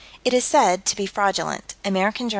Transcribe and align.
It 0.25 0.33
is 0.33 0.43
said 0.43 0.83
to 0.85 0.95
be 0.95 1.05
fraudulent. 1.05 1.75
(_Amer. 1.85 2.11
Jour. 2.11 2.29